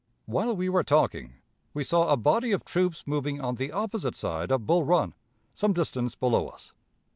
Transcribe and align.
While 0.25 0.55
we 0.55 0.67
were 0.67 0.83
talking, 0.83 1.35
we 1.75 1.83
saw 1.83 2.09
a 2.11 2.17
body 2.17 2.51
of 2.53 2.65
troops 2.65 3.03
moving 3.05 3.39
on 3.39 3.53
the 3.53 3.71
opposite 3.71 4.15
side 4.15 4.49
of 4.51 4.65
Bull 4.65 4.83
Run, 4.83 5.13
some 5.53 5.73
distance 5.73 6.15
below 6.15 6.47
us. 6.47 6.73